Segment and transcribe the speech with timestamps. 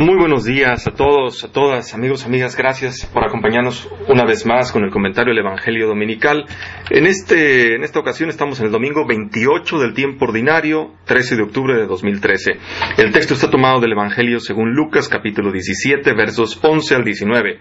[0.00, 2.56] Muy buenos días a todos, a todas, amigos, amigas.
[2.56, 6.46] Gracias por acompañarnos una vez más con el comentario del Evangelio Dominical.
[6.88, 11.42] En, este, en esta ocasión estamos en el domingo 28 del tiempo ordinario, 13 de
[11.42, 12.52] octubre de 2013.
[12.96, 17.60] El texto está tomado del Evangelio según Lucas capítulo 17, versos 11 al 19.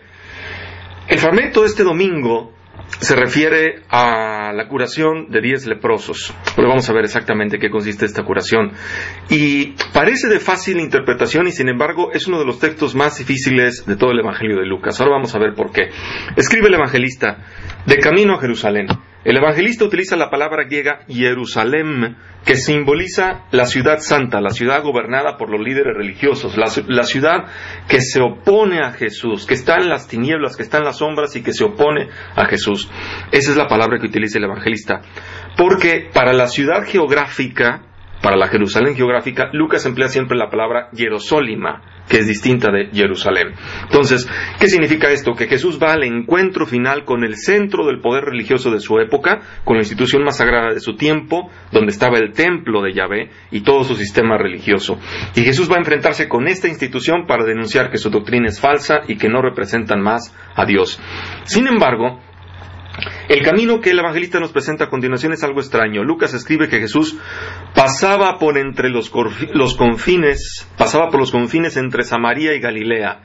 [1.09, 2.53] El fragmento de este domingo
[2.99, 6.33] se refiere a la curación de diez leprosos.
[6.55, 8.71] Pero vamos a ver exactamente qué consiste esta curación.
[9.29, 13.85] Y parece de fácil interpretación y sin embargo es uno de los textos más difíciles
[13.85, 14.99] de todo el Evangelio de Lucas.
[14.99, 15.89] Ahora vamos a ver por qué.
[16.35, 17.45] Escribe el evangelista,
[17.85, 18.87] de camino a Jerusalén.
[19.25, 22.15] El evangelista utiliza la palabra griega Jerusalén,
[22.45, 27.45] que simboliza la ciudad santa, la ciudad gobernada por los líderes religiosos, la, ciudad
[27.89, 31.35] que se opone a Jesús, que está en las tinieblas, que está en las sombras
[31.35, 32.89] y que se opone a Jesús.
[33.33, 35.01] Esa es la palabra que utiliza el evangelista.
[35.57, 37.88] Porque para la ciudad geográfica,
[38.21, 43.53] para la Jerusalén geográfica, Lucas emplea siempre la palabra Jerosólima, que es distinta de Jerusalén.
[43.83, 45.33] Entonces, ¿qué significa esto?
[45.33, 49.39] Que Jesús va al encuentro final con el centro del poder religioso de su época,
[49.63, 53.61] con la institución más sagrada de su tiempo, donde estaba el templo de Yahvé y
[53.61, 54.99] todo su sistema religioso.
[55.35, 59.01] Y Jesús va a enfrentarse con esta institución para denunciar que su doctrina es falsa
[59.07, 60.99] y que no representan más a Dios.
[61.43, 62.19] Sin embargo,
[63.29, 66.03] el camino que el evangelista nos presenta a continuación es algo extraño.
[66.03, 67.15] Lucas escribe que Jesús
[67.75, 73.21] pasaba por entre los, confines, pasaba por los confines entre Samaria y Galilea.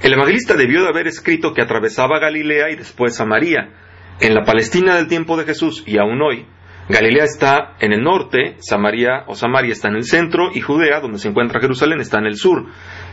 [0.00, 3.72] El evangelista debió de haber escrito que atravesaba Galilea y después Samaria.
[4.20, 6.46] En la Palestina del tiempo de Jesús y aún hoy,
[6.88, 11.18] Galilea está en el norte, Samaria o Samaria está en el centro y Judea, donde
[11.18, 12.66] se encuentra Jerusalén, está en el sur.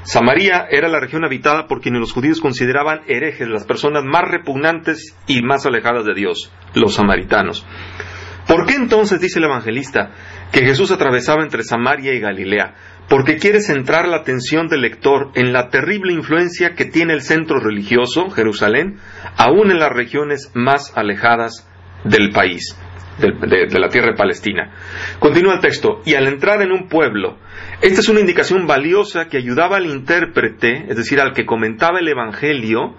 [0.04, 5.18] Samaria era la región habitada por quienes los judíos consideraban herejes, las personas más repugnantes
[5.26, 7.66] y más alejadas de Dios, los samaritanos.
[8.48, 10.12] ¿Por qué entonces dice el evangelista
[10.52, 12.76] que Jesús atravesaba entre Samaria y Galilea?
[13.10, 17.60] Porque quiere centrar la atención del lector en la terrible influencia que tiene el centro
[17.60, 19.00] religioso, Jerusalén,
[19.36, 21.68] aún en las regiones más alejadas
[22.04, 22.78] del país
[23.18, 24.72] de, la tierra Palestina.
[25.20, 27.38] Continúa el texto, y al entrar en un pueblo,
[27.82, 32.08] esta es una indicación valiosa que ayudaba al intérprete, es decir, al que comentaba el
[32.08, 32.96] Evangelio,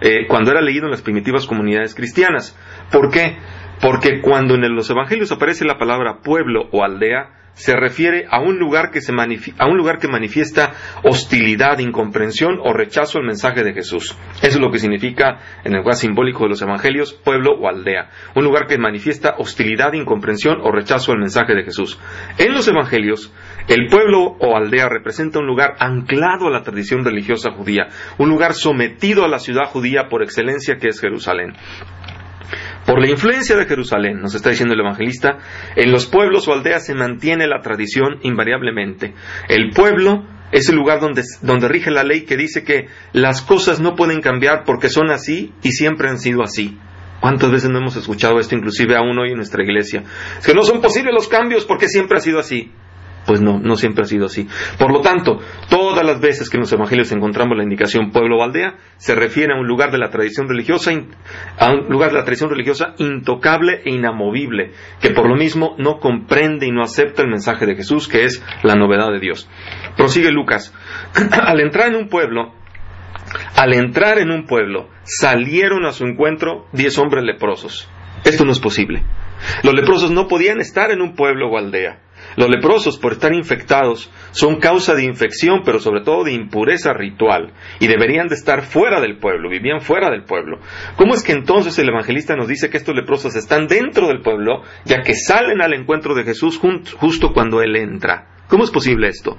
[0.00, 2.56] eh, cuando era leído en las primitivas comunidades cristianas.
[2.90, 3.36] ¿Por qué?
[3.80, 8.58] Porque cuando en los Evangelios aparece la palabra pueblo o aldea, se refiere a un
[8.58, 13.74] lugar que, se a un lugar que manifiesta hostilidad, incomprensión o rechazo al mensaje de
[13.74, 14.16] Jesús.
[14.36, 18.10] Eso es lo que significa en el lugar simbólico de los evangelios pueblo o aldea.
[18.36, 21.98] Un lugar que manifiesta hostilidad, incomprensión o rechazo al mensaje de Jesús.
[22.38, 23.32] En los evangelios,
[23.66, 28.54] el pueblo o aldea representa un lugar anclado a la tradición religiosa judía, un lugar
[28.54, 31.54] sometido a la ciudad judía por excelencia que es Jerusalén.
[32.88, 35.36] Por la influencia de Jerusalén, nos está diciendo el evangelista,
[35.76, 39.12] en los pueblos o aldeas se mantiene la tradición invariablemente.
[39.46, 43.78] El pueblo es el lugar donde, donde rige la ley que dice que las cosas
[43.78, 46.78] no pueden cambiar porque son así y siempre han sido así.
[47.20, 50.04] ¿Cuántas veces no hemos escuchado esto, inclusive aún hoy en nuestra iglesia?
[50.38, 52.72] Es que no son posibles los cambios porque siempre ha sido así.
[53.28, 54.48] Pues no, no siempre ha sido así.
[54.78, 58.42] Por lo tanto, todas las veces que en los evangelios encontramos la indicación pueblo o
[58.42, 60.92] aldea, se refiere a un lugar de la tradición religiosa,
[61.58, 64.72] a un lugar de la tradición religiosa intocable e inamovible,
[65.02, 68.42] que por lo mismo no comprende y no acepta el mensaje de Jesús, que es
[68.62, 69.46] la novedad de Dios.
[69.98, 70.74] Prosigue Lucas.
[71.30, 72.54] Al entrar en un pueblo,
[73.56, 77.90] al entrar en un pueblo, salieron a su encuentro diez hombres leprosos.
[78.24, 79.02] Esto no es posible.
[79.62, 82.00] Los leprosos no podían estar en un pueblo o aldea.
[82.38, 87.52] Los leprosos, por estar infectados, son causa de infección, pero sobre todo de impureza ritual,
[87.80, 90.60] y deberían de estar fuera del pueblo, vivían fuera del pueblo.
[90.94, 94.62] ¿Cómo es que entonces el evangelista nos dice que estos leprosos están dentro del pueblo,
[94.84, 96.60] ya que salen al encuentro de Jesús
[96.96, 98.28] justo cuando Él entra?
[98.46, 99.36] ¿Cómo es posible esto?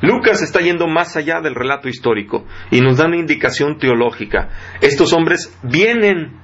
[0.00, 4.50] Lucas está yendo más allá del relato histórico y nos da una indicación teológica.
[4.80, 6.38] Estos hombres vienen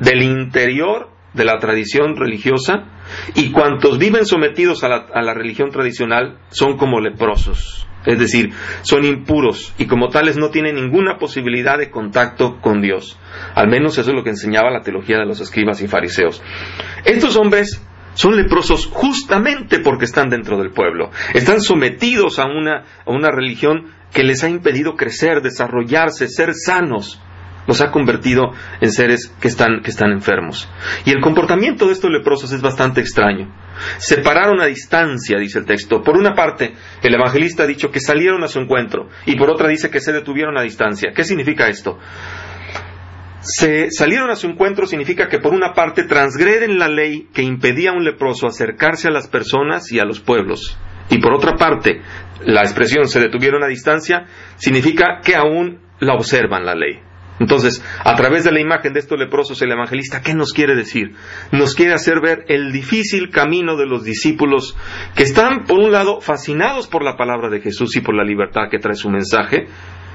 [0.00, 2.84] del interior de la tradición religiosa
[3.34, 8.52] y cuantos viven sometidos a la, religión tradicional son como leprosos, es decir,
[8.82, 13.18] son impuros y como tales no tienen ninguna posibilidad de contacto con Dios.
[13.54, 16.42] Al menos eso es lo que enseñaba la teología de los escribas y fariseos.
[17.04, 17.82] Estos hombres
[18.14, 23.92] son leprosos justamente porque están dentro del pueblo, están sometidos a una, a una religión
[24.12, 27.20] que les ha impedido crecer, desarrollarse, ser sanos
[27.66, 30.68] los ha convertido en seres que están, que están enfermos.
[31.04, 33.52] Y el comportamiento de estos leprosos es bastante extraño.
[33.98, 36.02] Se pararon a distancia, dice el texto.
[36.02, 39.68] Por una parte, el evangelista ha dicho que salieron a su encuentro y por otra
[39.68, 41.12] dice que se detuvieron a distancia.
[41.14, 41.98] ¿Qué significa esto?
[43.40, 47.90] Se salieron a su encuentro significa que por una parte transgreden la ley que impedía
[47.90, 50.76] a un leproso acercarse a las personas y a los pueblos
[51.10, 52.00] y por otra parte
[52.44, 54.26] la expresión se detuvieron a distancia,
[54.56, 57.00] significa que aún la observan la ley.
[57.38, 61.14] Entonces, a través de la imagen de estos leprosos, el evangelista, ¿qué nos quiere decir?
[61.52, 64.76] Nos quiere hacer ver el difícil camino de los discípulos
[65.14, 68.68] que están, por un lado, fascinados por la palabra de Jesús y por la libertad
[68.70, 69.66] que trae su mensaje,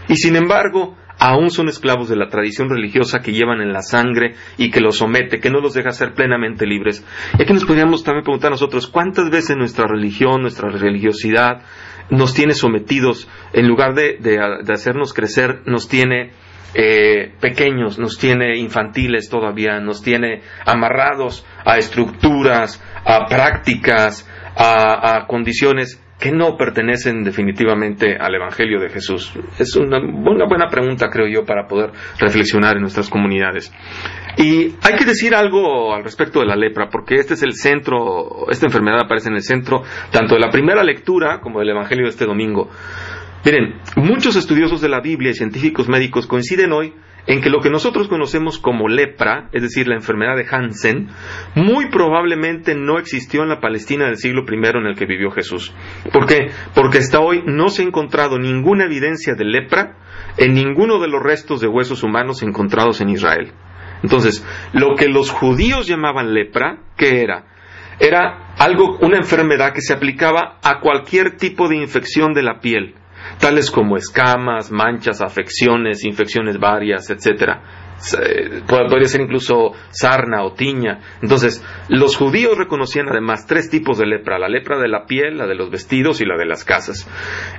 [0.08, 4.34] y sin embargo, aún son esclavos de la tradición religiosa que llevan en la sangre
[4.58, 7.06] y que los somete, que no los deja ser plenamente libres.
[7.38, 11.62] Y aquí nos podríamos también preguntar nosotros, ¿cuántas veces nuestra religión, nuestra religiosidad
[12.10, 16.32] nos tiene sometidos, en lugar de, de hacernos crecer, nos tiene
[16.74, 26.02] eh, pequeños, nos tiene infantiles todavía, nos tiene amarrados a estructuras, a prácticas, a, condiciones
[26.20, 29.34] que no pertenecen definitivamente al Evangelio de Jesús?
[29.58, 33.74] Es una, una, buena pregunta, creo yo, para poder reflexionar en nuestras comunidades.
[34.38, 38.48] Y hay que decir algo al respecto de la lepra, porque este es el centro,
[38.52, 39.82] esta enfermedad aparece en el centro
[40.12, 42.70] tanto de la primera lectura como del Evangelio de este domingo.
[43.44, 46.94] Miren, muchos estudiosos de la Biblia y científicos médicos coinciden hoy
[47.26, 51.10] en que lo que nosotros conocemos como lepra, es decir, la enfermedad de Hansen,
[51.56, 55.74] muy probablemente no existió en la Palestina del siglo I en el que vivió Jesús.
[56.14, 56.52] ¿Por qué?
[56.76, 59.98] Porque hasta hoy no se ha encontrado ninguna evidencia de lepra
[60.38, 63.54] en ninguno de los restos de huesos humanos encontrados en Israel.
[64.04, 67.46] Entonces, lo que los judíos llamaban lepra, ¿qué era?
[68.00, 73.01] Era algo, una enfermedad que se aplicaba a cualquier tipo de infección de la piel
[73.40, 77.62] tales como escamas, manchas, afecciones, infecciones varias, etcétera.
[78.68, 81.00] Podría ser incluso sarna o tiña.
[81.22, 85.46] Entonces, los judíos reconocían además tres tipos de lepra: la lepra de la piel, la
[85.46, 87.08] de los vestidos y la de las casas.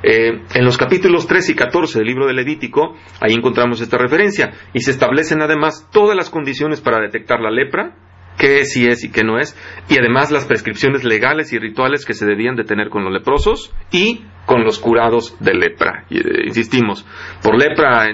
[0.02, 4.52] Eh, en los capítulos 3 y 14 del libro de Levítico, ahí encontramos esta referencia
[4.72, 7.94] y se establecen además todas las condiciones para detectar la lepra
[8.42, 9.56] qué sí es y qué no es,
[9.88, 13.72] y además las prescripciones legales y rituales que se debían de tener con los leprosos
[13.92, 16.06] y con los curados de lepra.
[16.10, 17.06] Eh, insistimos,
[17.40, 18.08] por lepra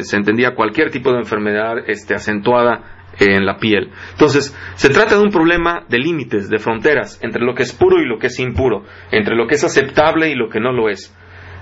[0.00, 3.90] se entendía cualquier tipo de enfermedad este, acentuada en la piel.
[4.10, 8.02] Entonces, se trata de un problema de límites, de fronteras, entre lo que es puro
[8.02, 8.82] y lo que es impuro,
[9.12, 11.16] entre lo que es aceptable y lo que no lo es.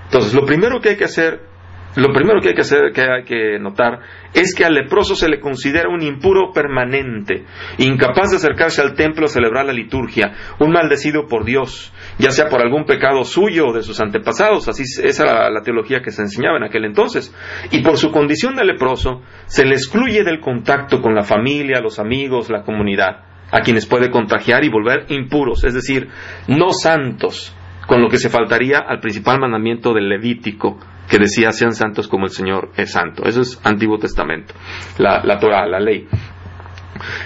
[0.05, 1.50] Entonces, lo primero que hay que hacer
[1.95, 3.99] lo primero que hay que hacer, que hay que notar,
[4.33, 7.45] es que al leproso se le considera un impuro permanente,
[7.79, 12.47] incapaz de acercarse al templo a celebrar la liturgia, un maldecido por Dios, ya sea
[12.47, 16.21] por algún pecado suyo o de sus antepasados, así esa era la teología que se
[16.21, 17.35] enseñaba en aquel entonces.
[17.71, 21.99] Y por su condición de leproso, se le excluye del contacto con la familia, los
[21.99, 26.07] amigos, la comunidad, a quienes puede contagiar y volver impuros, es decir,
[26.47, 27.53] no santos,
[27.85, 30.79] con lo que se faltaría al principal mandamiento del Levítico,
[31.11, 33.25] que decía sean santos como el Señor es santo.
[33.25, 34.53] Eso es Antiguo Testamento,
[34.97, 35.37] la, la
[35.67, 36.07] la ley.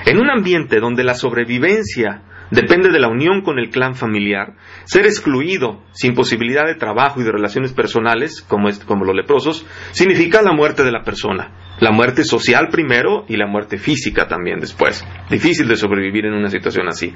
[0.07, 4.55] En un ambiente donde la sobrevivencia depende de la unión con el clan familiar,
[4.85, 10.41] ser excluido sin posibilidad de trabajo y de relaciones personales, como, como los leprosos, significa
[10.41, 11.51] la muerte de la persona.
[11.79, 15.05] La muerte social primero y la muerte física también después.
[15.29, 17.13] Difícil de sobrevivir en una situación así.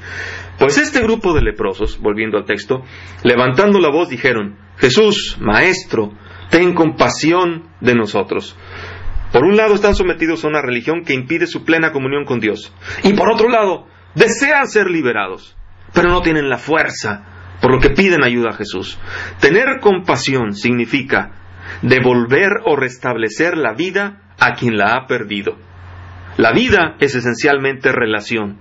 [0.60, 2.84] Pues este grupo de leprosos, volviendo al texto,
[3.24, 6.14] levantando la voz dijeron, Jesús, Maestro,
[6.50, 8.56] ten compasión de nosotros.
[9.32, 12.74] Por un lado están sometidos a una religión que impide su plena comunión con Dios.
[13.04, 15.56] Y por otro lado, desean ser liberados,
[15.94, 19.00] pero no tienen la fuerza, por lo que piden ayuda a Jesús.
[19.40, 21.32] Tener compasión significa
[21.82, 25.58] devolver o restablecer la vida a quien la ha perdido.
[26.38, 28.60] La vida es esencialmente relación.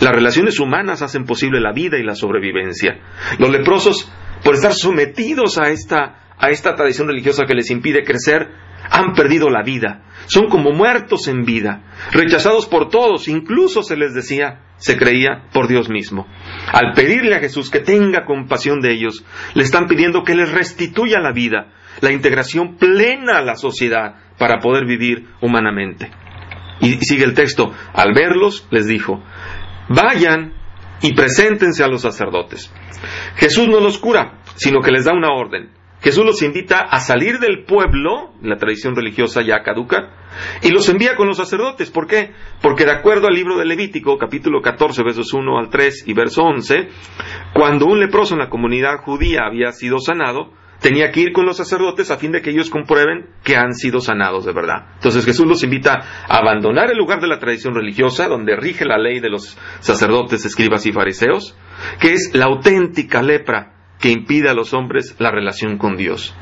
[0.00, 2.98] Las relaciones humanas hacen posible la vida y la sobrevivencia.
[3.38, 4.10] Los leprosos,
[4.42, 8.48] por estar sometidos a esta a esta tradición religiosa que les impide crecer,
[8.90, 10.02] han perdido la vida.
[10.26, 15.68] Son como muertos en vida, rechazados por todos, incluso se les decía, se creía por
[15.68, 16.26] Dios mismo.
[16.72, 21.20] Al pedirle a Jesús que tenga compasión de ellos, le están pidiendo que les restituya
[21.20, 26.10] la vida, la integración plena a la sociedad para poder vivir humanamente.
[26.80, 29.22] Y sigue el texto, al verlos les dijo,
[29.88, 30.54] vayan
[31.02, 32.72] y preséntense a los sacerdotes.
[33.36, 35.77] Jesús no los cura, sino que les da una orden.
[36.00, 40.10] Jesús los invita a salir del pueblo, la tradición religiosa ya caduca,
[40.62, 41.90] y los envía con los sacerdotes.
[41.90, 42.32] ¿Por qué?
[42.62, 46.42] Porque de acuerdo al libro de Levítico, capítulo 14, versos 1 al 3 y verso
[46.42, 46.88] 11,
[47.52, 51.56] cuando un leproso en la comunidad judía había sido sanado, tenía que ir con los
[51.56, 54.92] sacerdotes a fin de que ellos comprueben que han sido sanados de verdad.
[54.94, 58.98] Entonces Jesús los invita a abandonar el lugar de la tradición religiosa, donde rige la
[58.98, 61.56] ley de los sacerdotes, escribas y fariseos,
[61.98, 66.34] que es la auténtica lepra que impide a los hombres la relación con Dios.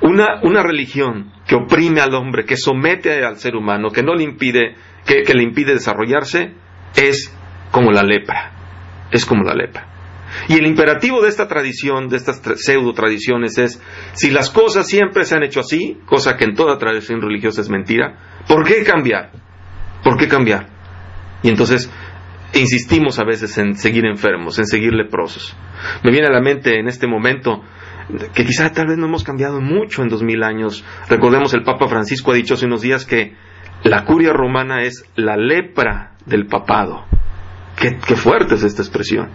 [0.00, 4.24] Una, una religión que oprime al hombre, que somete al ser humano, que no le
[4.24, 4.74] impide,
[5.04, 6.54] que, le impide desarrollarse,
[6.96, 7.36] es
[7.70, 8.52] como la lepra.
[9.10, 9.86] Es como la lepra.
[10.48, 15.24] Y el imperativo de esta tradición, de estas pseudo tradiciones es, si las cosas siempre
[15.24, 19.32] se han hecho así, cosa que en toda tradición religiosa es mentira, ¿por qué cambiar?
[20.04, 20.68] ¿Por qué cambiar?
[21.42, 21.90] Y entonces
[22.54, 25.56] insistimos a veces en seguir enfermos, en seguir leprosos.
[26.02, 27.62] Me viene a la mente en este momento
[28.34, 30.84] que quizá tal vez no hemos cambiado mucho en dos mil años.
[31.08, 33.34] Recordemos el Papa Francisco ha dicho hace unos días que
[33.84, 37.04] la curia romana es la lepra del papado.
[37.76, 39.30] Qué, qué fuerte es esta expresión.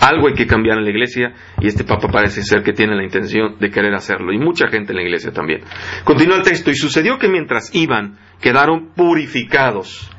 [0.00, 3.02] Algo hay que cambiar en la iglesia y este Papa parece ser que tiene la
[3.02, 5.62] intención de querer hacerlo y mucha gente en la iglesia también.
[6.04, 10.10] Continúa el texto y sucedió que mientras iban quedaron purificados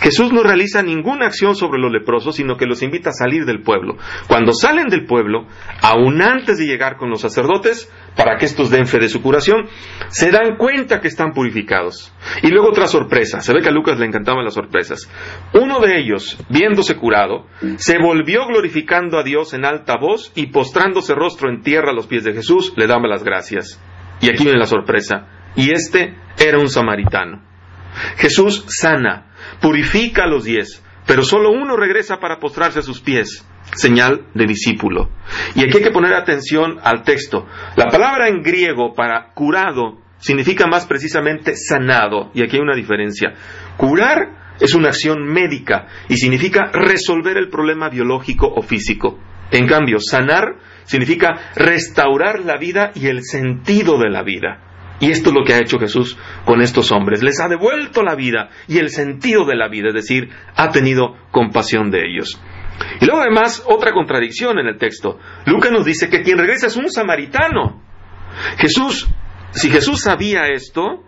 [0.00, 3.62] Jesús no realiza ninguna acción sobre los leprosos, sino que los invita a salir del
[3.62, 3.96] pueblo.
[4.28, 5.46] Cuando salen del pueblo,
[5.82, 9.66] aún antes de llegar con los sacerdotes, para que estos den fe de su curación,
[10.08, 12.12] se dan cuenta que están purificados.
[12.42, 15.10] Y luego otra sorpresa, se ve que a Lucas le encantaban las sorpresas.
[15.54, 17.46] Uno de ellos, viéndose curado,
[17.76, 22.06] se volvió glorificando a Dios en alta voz y postrándose rostro en tierra a los
[22.06, 23.80] pies de Jesús, le daba las gracias.
[24.20, 25.26] Y aquí viene la sorpresa.
[25.56, 27.49] Y este era un samaritano.
[28.16, 29.26] Jesús sana,
[29.60, 34.46] purifica a los diez, pero solo uno regresa para postrarse a sus pies, señal de
[34.46, 35.10] discípulo.
[35.54, 37.46] Y aquí hay que poner atención al texto.
[37.76, 43.34] La palabra en griego para curado significa más precisamente sanado, y aquí hay una diferencia.
[43.76, 49.18] Curar es una acción médica y significa resolver el problema biológico o físico.
[49.50, 54.69] En cambio, sanar significa restaurar la vida y el sentido de la vida.
[55.00, 57.22] Y esto es lo que ha hecho Jesús con estos hombres.
[57.22, 61.16] Les ha devuelto la vida y el sentido de la vida, es decir, ha tenido
[61.30, 62.40] compasión de ellos.
[63.00, 65.18] Y luego además otra contradicción en el texto.
[65.46, 67.82] Lucas nos dice que quien regresa es un samaritano.
[68.58, 69.08] Jesús,
[69.52, 71.02] si Jesús sabía esto,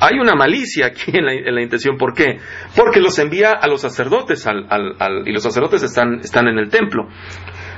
[0.00, 1.96] hay una malicia aquí en la, intención.
[1.96, 2.38] ¿Por qué?
[2.76, 4.46] Porque los envía a los sacerdotes
[5.26, 7.08] y los sacerdotes están, están en el templo.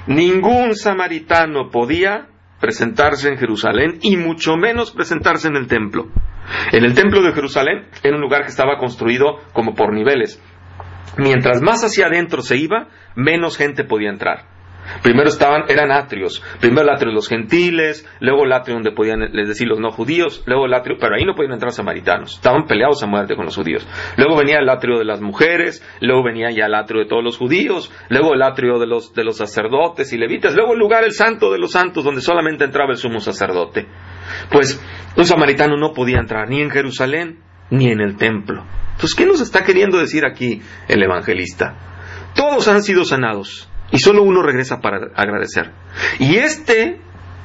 [0.06, 2.28] Ningún samaritano podía
[2.60, 6.08] presentarse en Jerusalén y mucho menos presentarse en el templo.
[6.72, 10.42] En el templo de Jerusalén era un lugar que estaba construido como por niveles.
[11.18, 14.55] Mientras más hacia adentro se iba, menos gente podía entrar.
[15.02, 16.42] Primero estaban, eran atrios.
[16.60, 19.90] Primero el atrio de los gentiles, luego el atrio donde podían, les decir, los no
[19.90, 22.34] judíos, luego el atrio, pero ahí no podían entrar samaritanos.
[22.34, 23.86] Estaban peleados a muerte con los judíos.
[24.16, 27.36] Luego venía el atrio de las mujeres, luego venía ya el atrio de todos los
[27.36, 31.12] judíos, luego el atrio de los, de los sacerdotes y levitas, luego el lugar, el
[31.12, 33.86] santo de los santos, donde solamente entraba el sumo sacerdote.
[34.50, 34.80] Pues
[35.16, 37.40] un samaritano no podía entrar ni en Jerusalén
[37.70, 38.64] ni en el templo.
[38.92, 41.74] Entonces, ¿qué nos está queriendo decir aquí el evangelista?
[42.34, 45.72] Todos han sido sanados y solo uno regresa para agradecer.
[46.18, 47.00] Y este,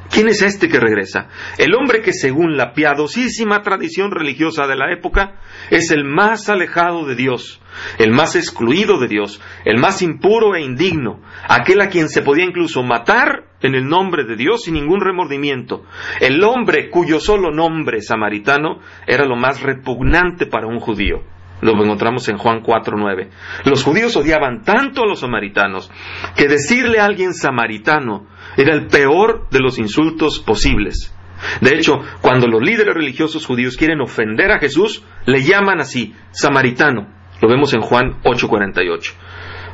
[0.09, 1.27] ¿quién es este que regresa?
[1.57, 7.05] El hombre que según la piadosísima tradición religiosa de la época es el más alejado
[7.05, 7.61] de Dios,
[7.97, 12.45] el más excluido de Dios, el más impuro e indigno, aquel a quien se podía
[12.45, 15.85] incluso matar en el nombre de Dios sin ningún remordimiento,
[16.19, 21.23] el hombre cuyo solo nombre samaritano era lo más repugnante para un judío.
[21.61, 23.29] Lo encontramos en Juan 4.9.
[23.65, 25.91] Los judíos odiaban tanto a los samaritanos
[26.35, 28.27] que decirle a alguien samaritano
[28.57, 31.15] era el peor de los insultos posibles.
[31.61, 37.07] De hecho, cuando los líderes religiosos judíos quieren ofender a Jesús, le llaman así, samaritano.
[37.41, 39.13] Lo vemos en Juan 8:48.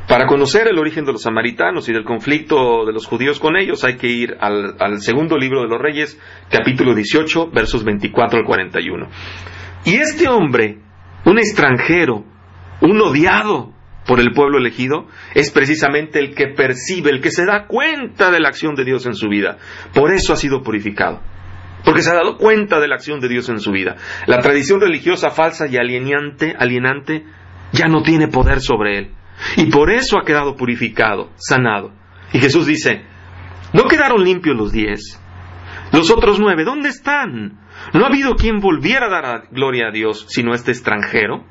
[0.08, 3.84] Para conocer el origen de los samaritanos y del conflicto de los judíos con ellos,
[3.84, 6.18] hay que ir al, al segundo libro de los Reyes,
[6.50, 9.06] capítulo 18, versos 24 al 41.
[9.84, 10.78] Y este hombre
[11.28, 12.24] un extranjero,
[12.80, 13.74] un odiado
[14.06, 18.40] por el pueblo elegido, es precisamente el que percibe, el que se da cuenta de
[18.40, 19.58] la acción de Dios en su vida.
[19.92, 21.20] Por eso ha sido purificado.
[21.84, 23.96] Porque se ha dado cuenta de la acción de Dios en su vida.
[24.26, 27.24] La tradición religiosa falsa y alienante, alienante
[27.72, 29.10] ya no tiene poder sobre él.
[29.56, 31.92] Y por eso ha quedado purificado, sanado.
[32.32, 33.02] Y Jesús dice,
[33.74, 35.20] ¿no quedaron limpios los diez?
[35.92, 37.58] Los otros nueve, ¿dónde están?
[37.94, 41.44] ¿No ha habido quien volviera a dar gloria a Dios sino este extranjero?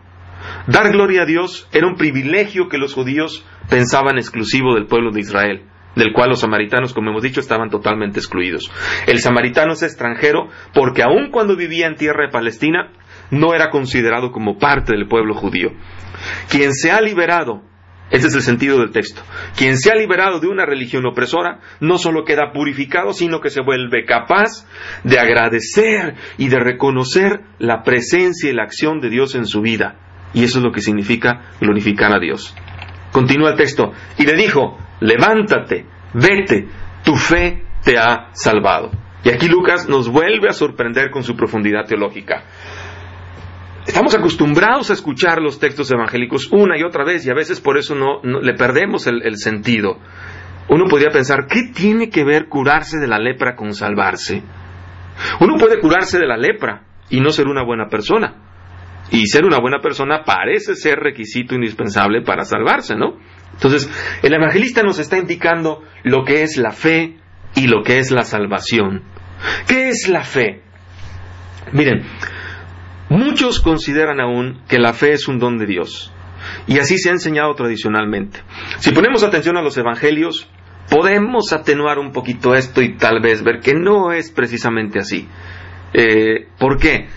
[0.68, 5.22] Dar gloria a Dios era un privilegio que los judíos pensaban exclusivo del pueblo de
[5.22, 5.66] Israel,
[5.96, 8.72] del cual los samaritanos, como hemos dicho, estaban totalmente excluidos.
[9.08, 12.92] El samaritano es extranjero porque aun cuando vivía en tierra de Palestina,
[13.32, 15.72] no era considerado como parte del pueblo judío.
[16.50, 17.64] Quien se ha liberado
[18.10, 19.22] ese es el sentido del texto.
[19.58, 23.62] Quien se ha liberado de una religión opresora no solo queda purificado, sino que se
[23.62, 24.66] vuelve capaz
[25.04, 29.96] de agradecer y de reconocer la presencia y la acción de Dios en su vida.
[30.34, 32.56] Y eso es lo que significa glorificar a Dios.
[33.12, 33.92] Continúa el texto.
[34.18, 36.68] Y le dijo, levántate, vete,
[37.04, 38.92] tu fe te ha salvado.
[39.24, 42.44] Y aquí Lucas nos vuelve a sorprender con su profundidad teológica.
[43.88, 47.78] Estamos acostumbrados a escuchar los textos evangélicos una y otra vez y a veces por
[47.78, 49.98] eso no, le perdemos el, sentido.
[50.68, 54.44] uno podría pensar, ¿qué tiene que ver curarse de la lepra con salvarse?
[55.40, 58.36] Uno puede curarse de la lepra y no ser una buena persona.
[59.10, 63.18] Y ser una buena persona parece ser requisito indispensable para salvarse, ¿no?
[63.54, 63.90] Entonces,
[64.22, 67.16] el evangelista nos está indicando lo que es la fe
[67.56, 69.04] y lo que es la salvación.
[69.66, 70.62] ¿Qué es la fe?
[71.72, 72.04] Miren,
[73.10, 76.12] muchos consideran aún que la fe es un don de Dios.
[76.68, 78.40] Y así se ha enseñado tradicionalmente.
[78.80, 80.50] Si ponemos atención a los evangelios,
[80.90, 85.28] podemos atenuar un poquito esto y tal vez ver que no es precisamente así.
[85.94, 87.08] Eh, ¿Por qué?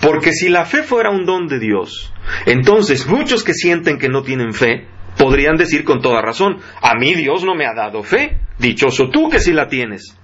[0.00, 2.12] Porque si la fe fuera un don de Dios,
[2.46, 7.14] entonces muchos que sienten que no tienen fe podrían decir con toda razón, a mí
[7.14, 10.18] Dios no me ha dado fe, dichoso tú que sí la tienes.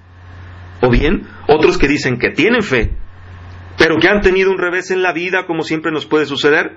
[0.80, 2.92] O bien, otros que dicen que tienen fe,
[3.78, 6.76] pero que han tenido un revés en la vida, como siempre nos puede suceder,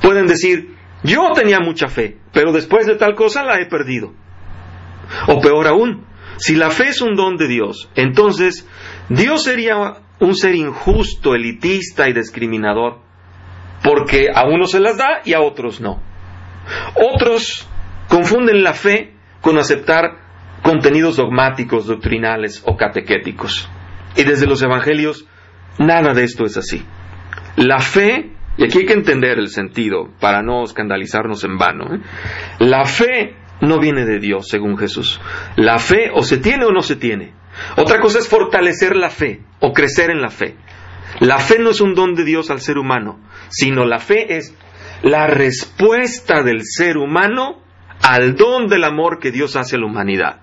[0.00, 4.14] pueden decir, yo tenía mucha fe, pero después de tal cosa la he perdido.
[5.28, 6.06] O peor aún,
[6.38, 8.68] si la fe es un don de Dios, entonces
[9.08, 13.00] Dios sería un ser injusto, elitista y discriminador,
[13.82, 16.00] porque a unos se las da y a otros no.
[16.94, 17.68] Otros
[18.08, 20.26] confunden la fe con aceptar
[20.62, 23.68] contenidos dogmáticos, doctrinales o catequéticos.
[24.16, 25.26] Y desde los evangelios,
[25.78, 26.84] nada de esto es así.
[27.56, 32.00] La fe, y aquí hay que entender el sentido para no escandalizarnos en vano, ¿eh?
[32.58, 35.20] la fe no viene de Dios, según Jesús.
[35.56, 37.32] La fe o se tiene o no se tiene.
[37.76, 40.56] Otra cosa es fortalecer la fe o crecer en la fe.
[41.20, 43.18] La fe no es un don de Dios al ser humano,
[43.48, 44.54] sino la fe es
[45.02, 47.62] la respuesta del ser humano
[48.02, 50.40] al don del amor que Dios hace a la humanidad.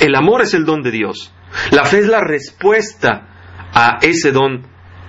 [0.00, 1.32] El amor es el don de Dios.
[1.70, 3.35] La fe es la respuesta
[3.76, 4.62] a ese don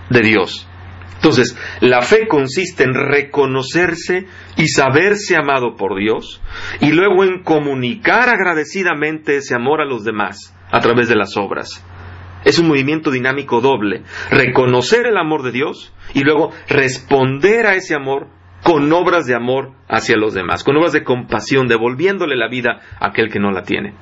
[0.10, 0.68] de Dios.
[1.16, 6.42] Entonces, la fe consiste en reconocerse y saberse amado por Dios
[6.82, 11.84] y luego en comunicar agradecidamente ese amor a los demás a través de las obras.
[12.44, 14.04] Es un movimiento dinámico doble.
[14.30, 18.28] Reconocer el amor de Dios y luego responder a ese amor
[18.64, 23.08] con obras de amor hacia los demás, con obras de compasión, devolviéndole la vida a
[23.08, 23.94] aquel que no la tiene.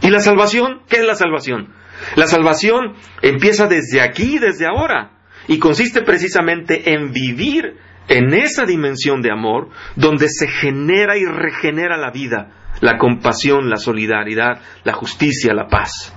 [0.00, 0.80] ¿Y la salvación?
[0.88, 1.83] ¿Qué es la salvación?
[2.16, 5.12] La salvación empieza desde aquí, desde ahora
[5.48, 7.76] y consiste precisamente en vivir
[8.08, 13.76] en esa dimensión de amor donde se genera y regenera la vida, la compasión, la
[13.76, 16.14] solidaridad, la justicia, la paz.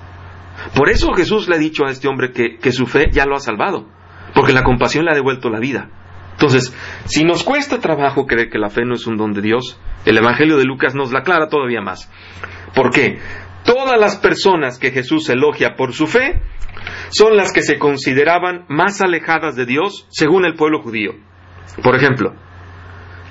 [0.76, 3.40] Por eso Jesús le ha dicho a este hombre que, su fe ya lo ha
[3.40, 3.88] salvado,
[4.34, 5.90] porque la compasión le ha devuelto la vida.
[6.32, 9.80] Entonces, si nos cuesta trabajo creer que la fe no es un don de Dios,
[10.06, 12.12] el Evangelio de Lucas nos la aclara todavía más.
[12.76, 13.18] ¿Por qué?
[13.68, 16.42] Todas las personas que Jesús elogia por su fe
[17.10, 21.12] son las que se consideraban más alejadas de Dios según el pueblo judío.
[21.84, 22.34] Por ejemplo,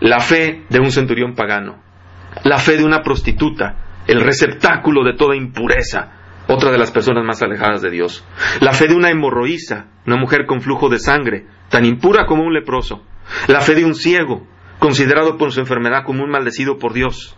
[0.00, 1.82] la fe de un centurión pagano,
[2.44, 6.12] la fe de una prostituta, el receptáculo de toda impureza,
[6.48, 8.22] otra de las personas más alejadas de Dios,
[8.60, 12.52] la fe de una hemorroísa, una mujer con flujo de sangre, tan impura como un
[12.52, 13.02] leproso,
[13.48, 14.46] la fe de un ciego,
[14.80, 17.34] considerado por su enfermedad como un maldecido por Dios.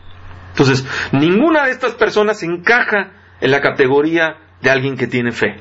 [0.59, 5.55] Entonces, ninguna de estas personas encaja en la categoría de alguien que tiene fe.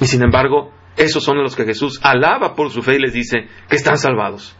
[0.00, 3.46] Y sin embargo, esos son los que Jesús alaba por su fe y les dice
[3.68, 4.56] que están salvados.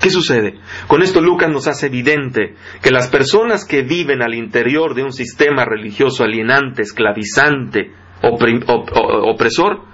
[0.00, 0.58] ¿Qué sucede?
[0.88, 5.12] Con esto Lucas nos hace evidente que las personas que viven al interior de un
[5.12, 9.84] sistema religioso alienante, esclavizante, opresor,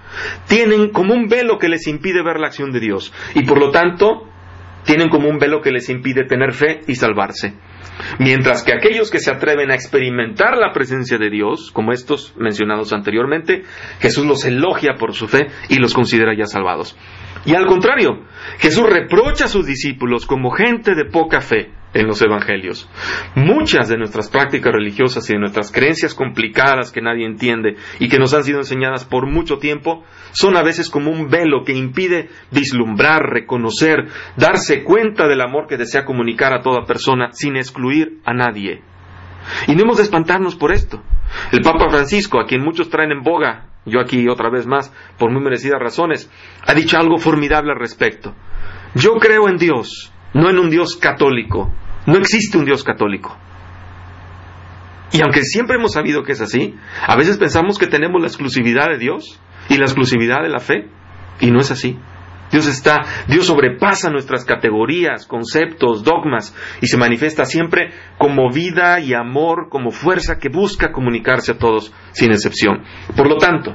[0.49, 3.71] tienen como un velo que les impide ver la acción de Dios y por lo
[3.71, 4.31] tanto
[4.85, 7.55] tienen como un velo que les impide tener fe y salvarse.
[8.19, 12.93] Mientras que aquellos que se atreven a experimentar la presencia de Dios, como estos mencionados
[12.93, 13.63] anteriormente,
[14.01, 16.97] Jesús los elogia por su fe y los considera ya salvados.
[17.45, 18.25] Y al contrario,
[18.59, 22.89] Jesús reprocha a sus discípulos como gente de poca fe en los evangelios.
[23.35, 28.19] Muchas de nuestras prácticas religiosas y de nuestras creencias complicadas que nadie entiende y que
[28.19, 32.29] nos han sido enseñadas por mucho tiempo son a veces como un velo que impide
[32.51, 38.35] vislumbrar, reconocer, darse cuenta del amor que desea comunicar a toda persona sin excluir a
[38.35, 38.83] nadie.
[39.69, 41.03] Y no hemos de espantarnos por esto.
[41.53, 45.31] El Papa Francisco, a quien muchos traen en boga yo aquí otra vez más, por
[45.31, 46.31] muy merecidas razones,
[46.67, 48.35] ha dicho algo formidable al respecto.
[48.95, 51.71] Yo creo en Dios, no en un Dios católico.
[52.07, 53.37] No existe un Dios católico.
[55.13, 56.75] Y aunque siempre hemos sabido que es así,
[57.07, 60.89] a veces pensamos que tenemos la exclusividad de Dios y la exclusividad de la fe,
[61.41, 61.99] y no es así.
[62.51, 69.15] Dios está, Dios sobrepasa nuestras categorías, conceptos, dogmas y se manifiesta siempre como vida y
[69.15, 72.83] amor, como fuerza que busca comunicarse a todos sin excepción.
[73.17, 73.75] Por lo tanto,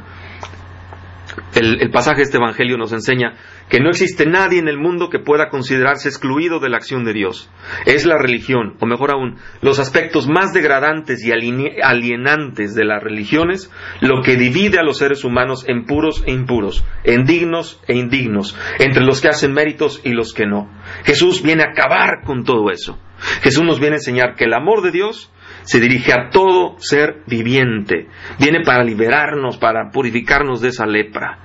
[1.53, 3.33] El, pasaje de este Evangelio nos enseña
[3.69, 7.13] que no existe nadie en el mundo que pueda considerarse excluido de la acción de
[7.13, 7.49] Dios.
[7.86, 13.71] Es la religión, o mejor aún, los aspectos más degradantes y alienantes de las religiones,
[14.01, 18.58] lo que divide a los seres humanos en puros e impuros, en dignos e indignos,
[18.79, 20.69] entre los que hacen méritos y los que no.
[21.03, 22.97] Jesús viene a acabar con todo eso.
[23.41, 25.32] Jesús nos viene a enseñar que el amor de Dios
[25.63, 28.08] se dirige a todo ser viviente.
[28.39, 31.38] Viene para liberarnos, para purificarnos de esa lepra.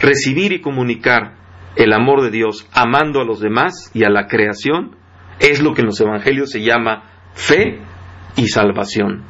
[0.00, 1.37] Recibir y comunicar
[1.78, 4.96] el amor de Dios amando a los demás y a la creación
[5.38, 7.78] es lo que en los evangelios se llama fe
[8.36, 9.24] y salvación.